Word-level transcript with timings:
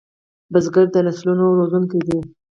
بزګر 0.51 0.87
د 0.93 0.97
نسلونو 1.07 1.43
روزونکی 1.57 1.99
دی 2.07 2.19